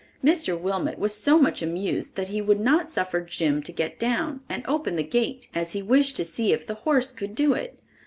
Mr. 0.23 0.59
Wilmot 0.59 0.97
was 0.97 1.13
so 1.13 1.37
much 1.37 1.61
amused 1.61 2.15
that 2.15 2.29
he 2.29 2.41
would 2.41 2.59
not 2.59 2.87
suffer 2.87 3.21
Jim 3.21 3.61
to 3.61 3.71
get 3.71 3.99
down 3.99 4.41
and 4.49 4.65
open 4.65 4.95
the 4.95 5.03
gate, 5.03 5.47
as 5.53 5.73
he 5.73 5.83
wished 5.83 6.15
to 6.15 6.25
see 6.25 6.51
if 6.51 6.65
the 6.65 6.73
horse 6.73 7.11
could 7.11 7.35
do 7.35 7.53
it. 7.53 7.79